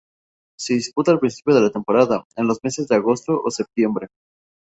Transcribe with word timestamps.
Se 0.59 0.73
disputa 0.73 1.11
al 1.11 1.19
principio 1.19 1.53
de 1.53 1.61
la 1.61 1.69
temporada, 1.69 2.25
en 2.35 2.47
los 2.47 2.57
meses 2.63 2.87
de 2.87 2.95
agosto 2.95 3.39
o 3.45 3.51
septiembre. 3.51 4.07